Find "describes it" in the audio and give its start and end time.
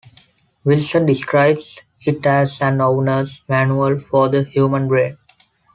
1.05-2.25